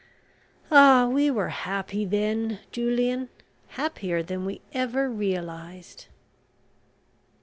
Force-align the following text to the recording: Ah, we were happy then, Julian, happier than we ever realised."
Ah, 0.71 1.07
we 1.07 1.29
were 1.29 1.49
happy 1.49 2.05
then, 2.05 2.57
Julian, 2.71 3.29
happier 3.77 4.23
than 4.23 4.45
we 4.45 4.59
ever 4.73 5.11
realised." 5.11 6.07